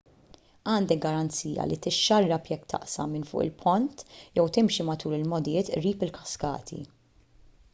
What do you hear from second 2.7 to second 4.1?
taqsam minn fuq il-pont